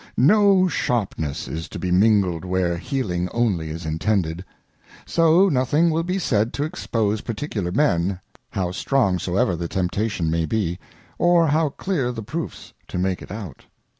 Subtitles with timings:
[0.17, 4.43] No sharpness is to be mingled where Healing only is intended;
[5.05, 8.19] so nothing will be said to expose particular men,
[8.49, 10.79] how strong soever the Temptation may be,
[11.19, 13.65] or how clear the Proofs to make it out.